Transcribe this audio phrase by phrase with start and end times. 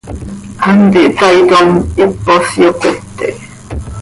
[0.65, 1.69] Hant ihtaaitom,
[1.99, 3.33] hipos yopete.